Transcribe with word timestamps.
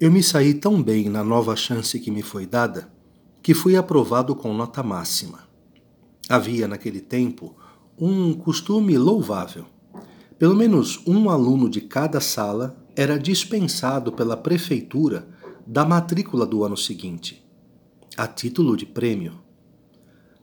Eu 0.00 0.12
me 0.12 0.22
saí 0.22 0.54
tão 0.54 0.80
bem 0.80 1.08
na 1.08 1.24
nova 1.24 1.56
chance 1.56 1.98
que 1.98 2.08
me 2.08 2.22
foi 2.22 2.46
dada 2.46 2.88
que 3.42 3.52
fui 3.52 3.76
aprovado 3.76 4.36
com 4.36 4.54
nota 4.54 4.80
máxima. 4.80 5.40
Havia, 6.28 6.68
naquele 6.68 7.00
tempo, 7.00 7.56
um 7.98 8.32
costume 8.32 8.96
louvável. 8.96 9.64
Pelo 10.38 10.54
menos 10.54 11.00
um 11.04 11.28
aluno 11.28 11.68
de 11.68 11.80
cada 11.80 12.20
sala 12.20 12.78
era 12.94 13.18
dispensado 13.18 14.12
pela 14.12 14.36
prefeitura 14.36 15.28
da 15.66 15.84
matrícula 15.84 16.46
do 16.46 16.62
ano 16.62 16.76
seguinte, 16.76 17.44
a 18.16 18.28
título 18.28 18.76
de 18.76 18.86
prêmio. 18.86 19.40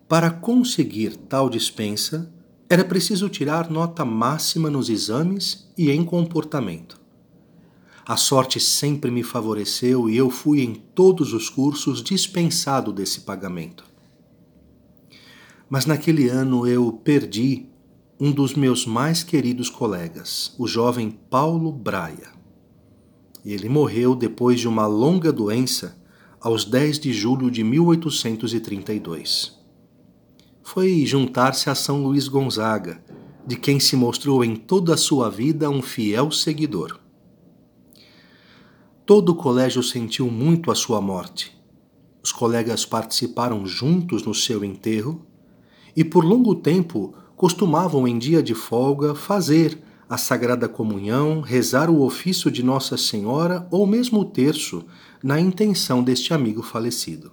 Para 0.05 0.31
conseguir 0.31 1.15
tal 1.15 1.49
dispensa, 1.49 2.29
era 2.69 2.83
preciso 2.83 3.29
tirar 3.29 3.69
nota 3.69 4.03
máxima 4.03 4.69
nos 4.69 4.89
exames 4.89 5.71
e 5.77 5.91
em 5.91 6.03
comportamento. 6.03 7.04
A 8.07 8.15
sorte 8.15 8.59
sempre 8.59 9.09
me 9.09 9.23
favoreceu 9.23 10.07
e 10.07 10.15
eu 10.15 10.29
fui 10.29 10.61
em 10.61 10.75
todos 10.75 11.33
os 11.33 11.49
cursos 11.49 12.03
dispensado 12.03 12.93
desse 12.93 13.21
pagamento. 13.21 13.83
Mas 15.67 15.87
naquele 15.87 16.29
ano 16.29 16.67
eu 16.67 16.91
perdi 16.91 17.65
um 18.19 18.31
dos 18.31 18.53
meus 18.53 18.85
mais 18.85 19.23
queridos 19.23 19.71
colegas, 19.71 20.53
o 20.59 20.67
jovem 20.67 21.09
Paulo 21.09 21.71
Braia. 21.71 22.29
Ele 23.43 23.67
morreu 23.67 24.15
depois 24.15 24.59
de 24.59 24.67
uma 24.67 24.85
longa 24.85 25.31
doença 25.31 25.99
aos 26.39 26.63
10 26.63 26.99
de 26.99 27.11
julho 27.11 27.49
de 27.49 27.63
1832. 27.63 29.57
Foi 30.61 31.03
juntar-se 31.07 31.71
a 31.71 31.75
São 31.75 32.03
Luís 32.03 32.27
Gonzaga, 32.27 33.03
de 33.47 33.55
quem 33.55 33.79
se 33.79 33.95
mostrou 33.95 34.43
em 34.43 34.55
toda 34.55 34.93
a 34.93 34.97
sua 34.97 35.27
vida 35.27 35.71
um 35.71 35.81
fiel 35.81 36.29
seguidor. 36.29 37.04
Todo 39.05 39.33
o 39.33 39.35
colégio 39.35 39.83
sentiu 39.83 40.31
muito 40.31 40.71
a 40.71 40.75
sua 40.75 40.99
morte. 40.99 41.55
Os 42.23 42.31
colegas 42.31 42.85
participaram 42.85 43.63
juntos 43.63 44.23
no 44.23 44.33
seu 44.33 44.63
enterro 44.65 45.21
e, 45.95 46.03
por 46.03 46.25
longo 46.25 46.55
tempo, 46.55 47.13
costumavam, 47.35 48.07
em 48.07 48.17
dia 48.17 48.41
de 48.41 48.55
folga, 48.55 49.13
fazer 49.13 49.79
a 50.09 50.17
Sagrada 50.17 50.67
Comunhão, 50.67 51.41
rezar 51.41 51.87
o 51.87 52.01
ofício 52.01 52.49
de 52.49 52.63
Nossa 52.63 52.97
Senhora 52.97 53.67
ou 53.69 53.85
mesmo 53.85 54.21
o 54.21 54.25
terço, 54.25 54.83
na 55.21 55.39
intenção 55.39 56.03
deste 56.03 56.33
amigo 56.33 56.63
falecido. 56.63 57.31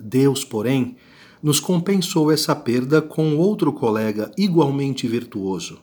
Deus, 0.00 0.46
porém, 0.46 0.96
nos 1.42 1.60
compensou 1.60 2.32
essa 2.32 2.56
perda 2.56 3.02
com 3.02 3.36
outro 3.36 3.70
colega 3.70 4.30
igualmente 4.38 5.06
virtuoso, 5.06 5.78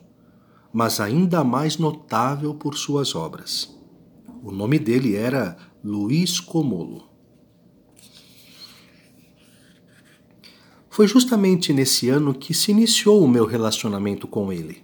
mas 0.72 0.98
ainda 0.98 1.44
mais 1.44 1.78
notável 1.78 2.52
por 2.52 2.76
suas 2.76 3.14
obras. 3.14 3.79
O 4.42 4.50
nome 4.50 4.78
dele 4.78 5.16
era 5.16 5.54
Luiz 5.84 6.40
Comolo. 6.40 7.10
Foi 10.88 11.06
justamente 11.06 11.74
nesse 11.74 12.08
ano 12.08 12.32
que 12.32 12.54
se 12.54 12.70
iniciou 12.70 13.22
o 13.22 13.28
meu 13.28 13.44
relacionamento 13.44 14.26
com 14.26 14.50
ele. 14.50 14.82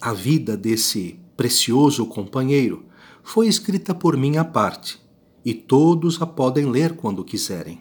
A 0.00 0.12
vida 0.12 0.56
desse 0.56 1.20
precioso 1.36 2.04
companheiro 2.06 2.86
foi 3.22 3.46
escrita 3.46 3.94
por 3.94 4.16
à 4.16 4.44
parte, 4.44 5.00
e 5.44 5.54
todos 5.54 6.20
a 6.20 6.26
podem 6.26 6.66
ler 6.66 6.96
quando 6.96 7.24
quiserem. 7.24 7.80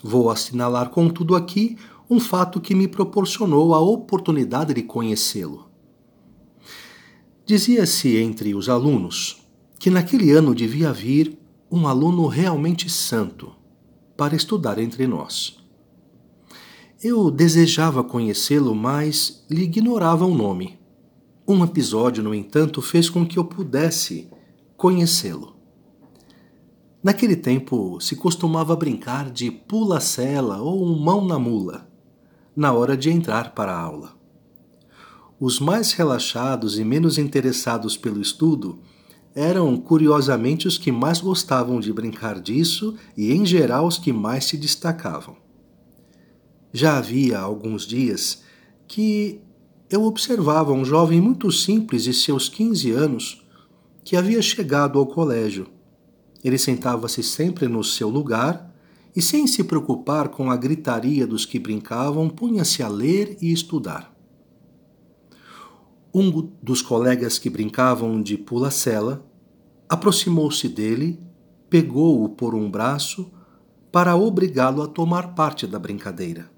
Vou 0.00 0.30
assinalar, 0.30 0.90
contudo, 0.90 1.34
aqui 1.34 1.76
um 2.08 2.20
fato 2.20 2.60
que 2.60 2.74
me 2.74 2.86
proporcionou 2.86 3.74
a 3.74 3.80
oportunidade 3.80 4.72
de 4.72 4.82
conhecê-lo. 4.82 5.68
Dizia-se 7.44 8.16
entre 8.16 8.54
os 8.54 8.68
alunos 8.68 9.41
que 9.82 9.90
naquele 9.90 10.30
ano 10.30 10.54
devia 10.54 10.92
vir 10.92 11.36
um 11.68 11.88
aluno 11.88 12.28
realmente 12.28 12.88
santo 12.88 13.52
para 14.16 14.36
estudar 14.36 14.78
entre 14.78 15.08
nós. 15.08 15.58
Eu 17.02 17.32
desejava 17.32 18.04
conhecê-lo, 18.04 18.76
mas 18.76 19.44
lhe 19.50 19.64
ignorava 19.64 20.24
o 20.24 20.36
nome. 20.36 20.78
Um 21.48 21.64
episódio, 21.64 22.22
no 22.22 22.32
entanto, 22.32 22.80
fez 22.80 23.10
com 23.10 23.26
que 23.26 23.36
eu 23.36 23.44
pudesse 23.44 24.30
conhecê-lo. 24.76 25.56
Naquele 27.02 27.34
tempo 27.34 28.00
se 28.00 28.14
costumava 28.14 28.76
brincar 28.76 29.32
de 29.32 29.50
pula-cela 29.50 30.62
ou 30.62 30.96
mão 30.96 31.26
na 31.26 31.40
mula, 31.40 31.90
na 32.54 32.72
hora 32.72 32.96
de 32.96 33.10
entrar 33.10 33.52
para 33.52 33.72
a 33.72 33.80
aula. 33.80 34.16
Os 35.40 35.58
mais 35.58 35.90
relaxados 35.90 36.78
e 36.78 36.84
menos 36.84 37.18
interessados 37.18 37.96
pelo 37.96 38.22
estudo 38.22 38.78
eram 39.34 39.76
curiosamente 39.76 40.68
os 40.68 40.76
que 40.76 40.92
mais 40.92 41.20
gostavam 41.20 41.80
de 41.80 41.92
brincar 41.92 42.40
disso 42.40 42.96
e, 43.16 43.32
em 43.32 43.44
geral, 43.46 43.86
os 43.86 43.98
que 43.98 44.12
mais 44.12 44.44
se 44.44 44.56
destacavam. 44.56 45.36
Já 46.72 46.98
havia 46.98 47.38
alguns 47.38 47.86
dias 47.86 48.42
que 48.86 49.40
eu 49.90 50.04
observava 50.04 50.72
um 50.72 50.84
jovem 50.84 51.20
muito 51.20 51.50
simples 51.50 52.04
de 52.04 52.14
seus 52.14 52.48
15 52.48 52.90
anos 52.90 53.44
que 54.04 54.16
havia 54.16 54.40
chegado 54.42 54.98
ao 54.98 55.06
colégio. 55.06 55.66
Ele 56.42 56.58
sentava-se 56.58 57.22
sempre 57.22 57.68
no 57.68 57.84
seu 57.84 58.08
lugar 58.08 58.74
e, 59.14 59.22
sem 59.22 59.46
se 59.46 59.62
preocupar 59.62 60.28
com 60.28 60.50
a 60.50 60.56
gritaria 60.56 61.26
dos 61.26 61.44
que 61.44 61.58
brincavam, 61.58 62.28
punha-se 62.28 62.82
a 62.82 62.88
ler 62.88 63.36
e 63.40 63.52
estudar. 63.52 64.11
Um 66.14 66.30
dos 66.62 66.82
colegas 66.82 67.38
que 67.38 67.48
brincavam 67.48 68.20
de 68.20 68.36
pula-cela 68.36 69.24
aproximou-se 69.88 70.68
dele, 70.68 71.18
pegou-o 71.70 72.28
por 72.28 72.54
um 72.54 72.70
braço 72.70 73.32
para 73.90 74.14
obrigá-lo 74.16 74.82
a 74.82 74.86
tomar 74.86 75.34
parte 75.34 75.66
da 75.66 75.78
brincadeira. 75.78 76.50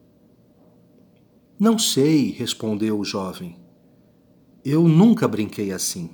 Não 1.58 1.78
sei, 1.78 2.30
respondeu 2.30 2.98
o 2.98 3.04
jovem. 3.04 3.56
Eu 4.64 4.88
nunca 4.88 5.28
brinquei 5.28 5.72
assim. 5.72 6.10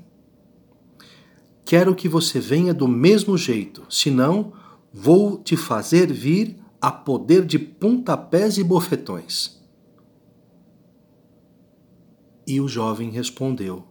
Quero 1.65 1.95
que 1.95 2.09
você 2.09 2.41
venha 2.41 2.75
do 2.75 2.89
mesmo 2.89 3.39
jeito, 3.39 3.85
senão 3.89 4.53
vou 4.93 5.39
te 5.39 5.57
fazer 5.57 6.13
vir 6.13 6.59
a 6.81 6.91
poder 6.91 7.47
de 7.47 7.59
pontapés 7.59 8.59
e 8.59 8.65
bofetões. 8.65 9.60
E 12.51 12.61
o 12.61 12.67
jovem 12.67 13.11
respondeu: 13.11 13.85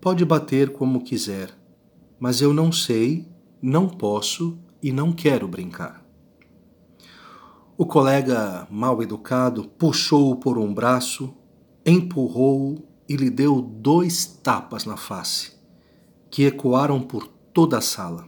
Pode 0.00 0.24
bater 0.24 0.72
como 0.72 1.04
quiser, 1.04 1.50
mas 2.18 2.40
eu 2.40 2.54
não 2.54 2.72
sei, 2.72 3.28
não 3.60 3.90
posso 3.90 4.58
e 4.82 4.90
não 4.90 5.12
quero 5.12 5.46
brincar. 5.46 6.02
O 7.76 7.84
colega 7.84 8.66
mal 8.70 9.02
educado 9.02 9.68
puxou-o 9.68 10.36
por 10.36 10.56
um 10.56 10.72
braço, 10.72 11.36
empurrou-o 11.84 12.82
e 13.06 13.16
lhe 13.16 13.28
deu 13.28 13.60
dois 13.60 14.24
tapas 14.24 14.86
na 14.86 14.96
face, 14.96 15.52
que 16.30 16.44
ecoaram 16.44 17.02
por 17.02 17.26
toda 17.52 17.76
a 17.76 17.82
sala. 17.82 18.26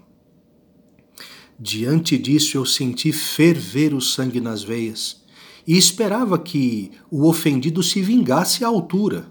Diante 1.58 2.18
disso, 2.18 2.58
eu 2.58 2.66
senti 2.66 3.10
ferver 3.10 3.94
o 3.94 4.02
sangue 4.02 4.38
nas 4.38 4.62
veias 4.62 5.26
e 5.68 5.76
esperava 5.76 6.38
que 6.38 6.92
o 7.10 7.28
ofendido 7.28 7.82
se 7.82 8.00
vingasse 8.00 8.64
à 8.64 8.68
altura, 8.68 9.28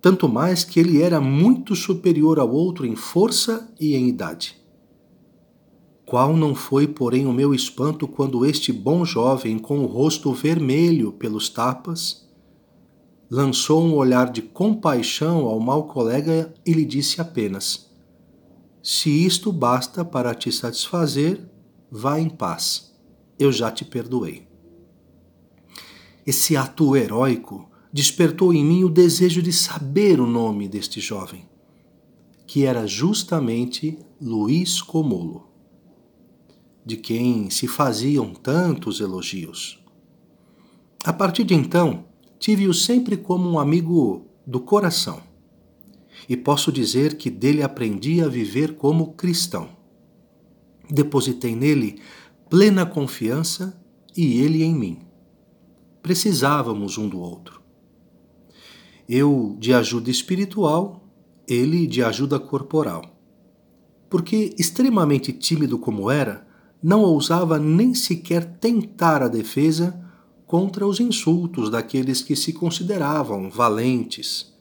tanto 0.00 0.28
mais 0.28 0.62
que 0.62 0.78
ele 0.78 1.02
era 1.02 1.20
muito 1.20 1.74
superior 1.74 2.38
ao 2.38 2.48
outro 2.48 2.86
em 2.86 2.94
força 2.94 3.68
e 3.80 3.96
em 3.96 4.08
idade. 4.08 4.56
Qual 6.06 6.36
não 6.36 6.54
foi, 6.54 6.86
porém, 6.86 7.26
o 7.26 7.32
meu 7.32 7.52
espanto 7.52 8.06
quando 8.06 8.46
este 8.46 8.72
bom 8.72 9.04
jovem, 9.04 9.58
com 9.58 9.80
o 9.80 9.86
rosto 9.86 10.32
vermelho 10.32 11.10
pelos 11.10 11.48
tapas, 11.48 12.28
lançou 13.28 13.82
um 13.82 13.96
olhar 13.96 14.30
de 14.30 14.42
compaixão 14.42 15.46
ao 15.46 15.58
mau 15.58 15.88
colega 15.88 16.54
e 16.64 16.72
lhe 16.72 16.84
disse 16.84 17.20
apenas: 17.20 17.90
Se 18.80 19.26
isto 19.26 19.50
basta 19.52 20.04
para 20.04 20.32
te 20.32 20.52
satisfazer, 20.52 21.40
vá 21.90 22.20
em 22.20 22.28
paz. 22.28 22.94
Eu 23.36 23.50
já 23.50 23.68
te 23.72 23.84
perdoei. 23.84 24.49
Esse 26.30 26.56
ato 26.56 26.94
heróico 26.94 27.68
despertou 27.92 28.54
em 28.54 28.64
mim 28.64 28.84
o 28.84 28.88
desejo 28.88 29.42
de 29.42 29.52
saber 29.52 30.20
o 30.20 30.26
nome 30.28 30.68
deste 30.68 31.00
jovem, 31.00 31.48
que 32.46 32.64
era 32.64 32.86
justamente 32.86 33.98
Luiz 34.20 34.80
Comolo, 34.80 35.48
de 36.86 36.96
quem 36.96 37.50
se 37.50 37.66
faziam 37.66 38.32
tantos 38.32 39.00
elogios. 39.00 39.82
A 41.02 41.12
partir 41.12 41.42
de 41.42 41.52
então, 41.52 42.04
tive-o 42.38 42.72
sempre 42.72 43.16
como 43.16 43.50
um 43.50 43.58
amigo 43.58 44.24
do 44.46 44.60
coração, 44.60 45.20
e 46.28 46.36
posso 46.36 46.70
dizer 46.70 47.16
que 47.16 47.28
dele 47.28 47.60
aprendi 47.60 48.22
a 48.22 48.28
viver 48.28 48.76
como 48.76 49.14
cristão. 49.14 49.70
Depositei 50.88 51.56
nele 51.56 52.00
plena 52.48 52.86
confiança 52.86 53.84
e 54.16 54.40
ele 54.40 54.62
em 54.62 54.72
mim 54.72 55.09
precisávamos 56.02 56.98
um 56.98 57.08
do 57.08 57.20
outro. 57.20 57.60
Eu 59.08 59.56
de 59.58 59.74
ajuda 59.74 60.10
espiritual, 60.10 61.08
ele 61.46 61.86
de 61.86 62.02
ajuda 62.02 62.38
corporal. 62.38 63.02
porque, 64.10 64.52
extremamente 64.58 65.32
tímido 65.32 65.78
como 65.78 66.10
era, 66.10 66.44
não 66.82 67.02
ousava 67.02 67.58
nem 67.60 67.94
sequer 67.94 68.44
tentar 68.58 69.22
a 69.22 69.28
defesa 69.28 70.04
contra 70.46 70.84
os 70.84 70.98
insultos 70.98 71.70
daqueles 71.70 72.20
que 72.20 72.34
se 72.34 72.52
consideravam 72.52 73.48
valentes. 73.48 74.52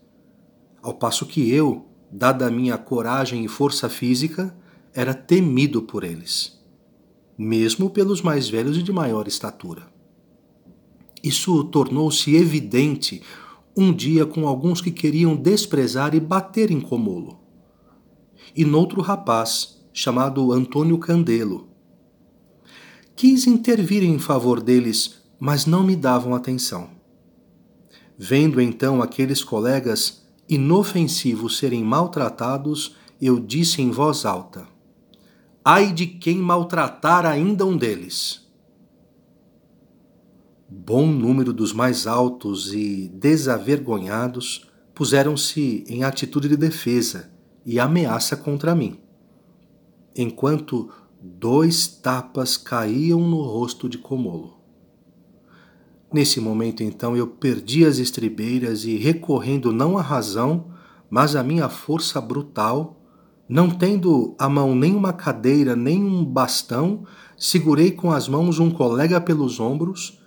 Ao 0.84 0.94
passo 0.94 1.26
que 1.26 1.52
eu, 1.52 1.88
dada 2.12 2.46
a 2.46 2.52
minha 2.52 2.78
coragem 2.78 3.44
e 3.44 3.48
força 3.48 3.90
física, 3.90 4.56
era 4.94 5.16
temido 5.16 5.82
por 5.82 6.04
eles, 6.04 6.60
mesmo 7.36 7.90
pelos 7.90 8.22
mais 8.22 8.48
velhos 8.48 8.78
e 8.78 8.84
de 8.84 8.92
maior 8.92 9.28
estatura. 9.28 9.92
Isso 11.24 11.64
tornou-se 11.66 12.36
evidente 12.36 13.22
um 13.76 13.94
dia 13.94 14.26
com 14.26 14.48
alguns 14.48 14.82
que 14.82 14.92
queriam 14.92 15.36
desprezar 15.36 16.16
e 16.16 16.20
bater 16.20 16.72
em 16.72 16.80
Comolo, 16.82 17.40
e 18.56 18.66
noutro 18.66 19.02
rapaz 19.02 19.80
chamado 19.94 20.52
Antônio 20.52 20.98
Candelo. 20.98 21.70
Quis 23.16 23.48
intervir 23.48 24.04
em 24.04 24.18
favor 24.18 24.62
deles 24.62 25.20
mas 25.40 25.66
não 25.66 25.84
me 25.84 25.96
davam 25.96 26.36
atenção. 26.36 26.90
Vendo 28.18 28.60
então 28.60 29.02
aqueles 29.02 29.42
colegas 29.42 30.26
inofensivos 30.50 31.58
serem 31.58 31.84
maltratados, 31.84 32.96
eu 33.22 33.40
disse 33.40 33.82
em 33.82 33.90
voz 33.90 34.26
alta: 34.26 34.68
Ai 35.64 35.94
de 35.94 36.06
quem 36.06 36.38
maltratar 36.38 37.26
ainda 37.26 37.66
um 37.66 37.78
deles! 37.78 38.49
Bom 40.72 41.08
número 41.08 41.52
dos 41.52 41.74
mais 41.74 42.06
altos 42.06 42.72
e 42.76 43.10
desavergonhados 43.16 44.70
puseram-se 44.94 45.84
em 45.88 46.04
atitude 46.04 46.48
de 46.48 46.56
defesa 46.56 47.32
e 47.66 47.80
ameaça 47.80 48.38
contra 48.38 48.76
mim, 48.76 49.00
enquanto 50.16 50.92
dois 51.20 51.88
tapas 51.88 52.56
caíam 52.56 53.20
no 53.20 53.42
rosto 53.42 53.90
de 53.90 53.98
Comolo. 53.98 54.60
Nesse 56.14 56.40
momento, 56.40 56.84
então, 56.84 57.18
eu 57.18 57.26
perdi 57.26 57.84
as 57.84 57.98
estribeiras 57.98 58.86
e, 58.86 58.96
recorrendo 58.96 59.74
não 59.74 59.98
à 59.98 60.04
razão, 60.04 60.68
mas 61.10 61.36
à 61.36 61.42
minha 61.42 61.68
força 61.68 62.22
brutal, 62.22 63.02
não 63.50 63.72
tendo 63.72 64.36
à 64.38 64.48
mão 64.48 64.76
nem 64.76 64.96
uma 64.96 65.14
cadeira 65.14 65.76
nem 65.76 66.04
um 66.04 66.24
bastão, 66.24 67.06
segurei 67.36 67.90
com 67.90 68.12
as 68.12 68.28
mãos 68.28 68.60
um 68.60 68.70
colega 68.70 69.20
pelos 69.20 69.60
ombros 69.60 70.19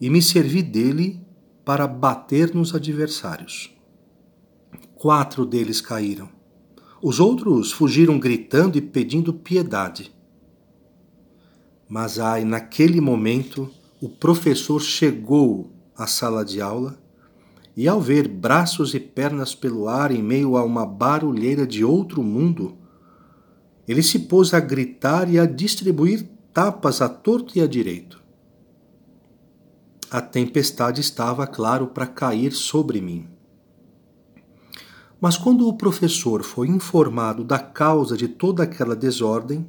e 0.00 0.08
me 0.08 0.22
servi 0.22 0.62
dele 0.62 1.20
para 1.64 1.86
bater 1.86 2.54
nos 2.54 2.74
adversários. 2.74 3.70
Quatro 4.94 5.44
deles 5.44 5.80
caíram. 5.80 6.28
Os 7.02 7.20
outros 7.20 7.70
fugiram 7.70 8.18
gritando 8.18 8.76
e 8.76 8.80
pedindo 8.80 9.32
piedade. 9.32 10.12
Mas 11.88 12.18
ai, 12.18 12.44
naquele 12.44 13.00
momento, 13.00 13.70
o 14.00 14.08
professor 14.08 14.80
chegou 14.80 15.72
à 15.96 16.06
sala 16.06 16.44
de 16.44 16.60
aula 16.60 16.98
e, 17.76 17.86
ao 17.86 18.00
ver 18.00 18.26
braços 18.26 18.94
e 18.94 19.00
pernas 19.00 19.54
pelo 19.54 19.88
ar 19.88 20.10
em 20.10 20.22
meio 20.22 20.56
a 20.56 20.64
uma 20.64 20.84
barulheira 20.84 21.66
de 21.66 21.84
outro 21.84 22.22
mundo, 22.22 22.76
ele 23.86 24.02
se 24.02 24.18
pôs 24.18 24.52
a 24.52 24.60
gritar 24.60 25.32
e 25.32 25.38
a 25.38 25.46
distribuir 25.46 26.28
tapas 26.52 27.00
a 27.00 27.08
torto 27.08 27.56
e 27.56 27.60
a 27.60 27.66
direito. 27.66 28.17
A 30.10 30.20
tempestade 30.20 31.00
estava, 31.00 31.46
claro, 31.46 31.88
para 31.88 32.06
cair 32.06 32.52
sobre 32.52 33.00
mim. 33.00 33.28
Mas 35.20 35.36
quando 35.36 35.68
o 35.68 35.76
professor 35.76 36.42
foi 36.42 36.68
informado 36.68 37.42
da 37.42 37.58
causa 37.58 38.16
de 38.16 38.28
toda 38.28 38.62
aquela 38.62 38.94
desordem, 38.94 39.66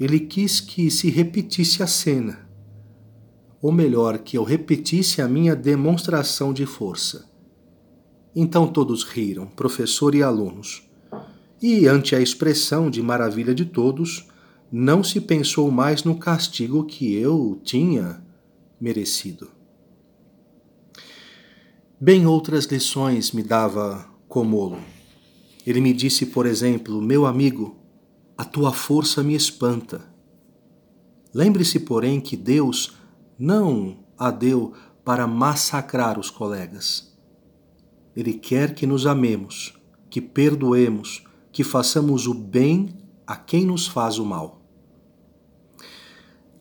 ele 0.00 0.20
quis 0.20 0.60
que 0.60 0.90
se 0.90 1.10
repetisse 1.10 1.82
a 1.82 1.86
cena 1.86 2.52
ou 3.62 3.70
melhor, 3.70 4.18
que 4.18 4.36
eu 4.36 4.42
repetisse 4.42 5.22
a 5.22 5.28
minha 5.28 5.54
demonstração 5.54 6.52
de 6.52 6.66
força. 6.66 7.30
Então 8.34 8.66
todos 8.66 9.04
riram, 9.04 9.46
professor 9.46 10.16
e 10.16 10.22
alunos. 10.22 10.82
E, 11.62 11.86
ante 11.86 12.16
a 12.16 12.20
expressão 12.20 12.90
de 12.90 13.00
maravilha 13.00 13.54
de 13.54 13.64
todos, 13.64 14.26
não 14.70 15.04
se 15.04 15.20
pensou 15.20 15.70
mais 15.70 16.02
no 16.02 16.16
castigo 16.16 16.84
que 16.84 17.14
eu 17.14 17.60
tinha 17.62 18.20
merecido. 18.82 19.48
Bem 22.00 22.26
outras 22.26 22.64
lições 22.64 23.30
me 23.30 23.40
dava 23.40 24.10
Comolo. 24.26 24.80
Ele 25.64 25.80
me 25.80 25.92
disse, 25.92 26.26
por 26.26 26.46
exemplo, 26.46 27.00
meu 27.00 27.24
amigo, 27.24 27.76
a 28.36 28.44
tua 28.44 28.72
força 28.72 29.22
me 29.22 29.36
espanta. 29.36 30.12
Lembre-se, 31.32 31.78
porém, 31.78 32.20
que 32.20 32.36
Deus 32.36 32.96
não 33.38 34.04
a 34.18 34.32
deu 34.32 34.72
para 35.04 35.28
massacrar 35.28 36.18
os 36.18 36.28
colegas. 36.28 37.16
Ele 38.16 38.32
quer 38.34 38.74
que 38.74 38.84
nos 38.84 39.06
amemos, 39.06 39.74
que 40.10 40.20
perdoemos, 40.20 41.22
que 41.52 41.62
façamos 41.62 42.26
o 42.26 42.34
bem 42.34 42.98
a 43.24 43.36
quem 43.36 43.64
nos 43.64 43.86
faz 43.86 44.18
o 44.18 44.26
mal. 44.26 44.61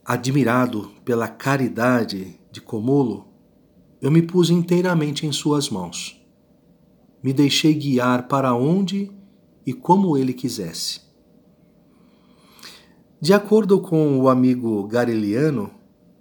Admirado 0.03 0.89
pela 1.05 1.27
caridade 1.27 2.39
de 2.51 2.59
Comolo, 2.59 3.27
eu 4.01 4.09
me 4.09 4.23
pus 4.23 4.49
inteiramente 4.49 5.27
em 5.27 5.31
suas 5.31 5.69
mãos. 5.69 6.19
Me 7.21 7.31
deixei 7.31 7.75
guiar 7.75 8.27
para 8.27 8.55
onde 8.55 9.11
e 9.63 9.71
como 9.73 10.17
ele 10.17 10.33
quisesse. 10.33 11.01
De 13.21 13.31
acordo 13.31 13.79
com 13.79 14.19
o 14.19 14.27
amigo 14.27 14.87
Gareliano, 14.87 15.69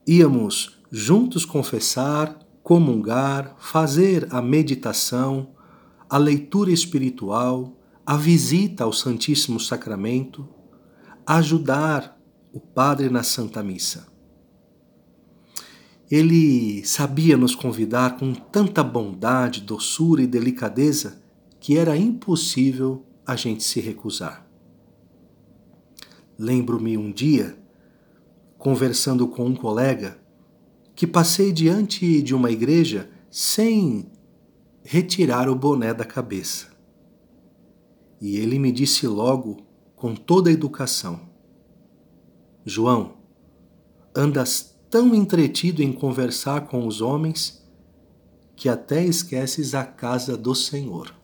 íamos 0.06 0.78
juntos 0.90 1.46
confessar, 1.46 2.38
comungar, 2.62 3.56
fazer 3.58 4.28
a 4.30 4.42
meditação, 4.42 5.54
a 6.06 6.18
leitura 6.18 6.70
espiritual, 6.70 7.78
a 8.04 8.18
visita 8.18 8.84
ao 8.84 8.92
Santíssimo 8.92 9.58
Sacramento, 9.58 10.46
ajudar 11.26 12.19
o 12.52 12.60
Padre 12.60 13.08
na 13.08 13.22
Santa 13.22 13.62
Missa. 13.62 14.06
Ele 16.10 16.84
sabia 16.84 17.36
nos 17.36 17.54
convidar 17.54 18.18
com 18.18 18.34
tanta 18.34 18.82
bondade, 18.82 19.60
doçura 19.60 20.22
e 20.22 20.26
delicadeza 20.26 21.22
que 21.60 21.76
era 21.76 21.96
impossível 21.96 23.06
a 23.24 23.36
gente 23.36 23.62
se 23.62 23.80
recusar. 23.80 24.44
Lembro-me 26.36 26.96
um 26.96 27.12
dia 27.12 27.56
conversando 28.58 29.28
com 29.28 29.46
um 29.46 29.54
colega 29.54 30.18
que 30.96 31.06
passei 31.06 31.52
diante 31.52 32.20
de 32.22 32.34
uma 32.34 32.50
igreja 32.50 33.08
sem 33.30 34.10
retirar 34.82 35.48
o 35.48 35.54
boné 35.54 35.94
da 35.94 36.04
cabeça. 36.04 36.68
E 38.20 38.36
ele 38.36 38.58
me 38.58 38.72
disse 38.72 39.06
logo, 39.06 39.58
com 39.94 40.14
toda 40.14 40.50
a 40.50 40.52
educação: 40.52 41.29
João, 42.64 43.14
andas 44.14 44.76
tão 44.90 45.14
entretido 45.14 45.82
em 45.82 45.92
conversar 45.92 46.66
com 46.66 46.86
os 46.86 47.00
homens 47.00 47.64
que 48.54 48.68
até 48.68 49.04
esqueces 49.04 49.74
a 49.74 49.84
casa 49.84 50.36
do 50.36 50.54
Senhor. 50.54 51.19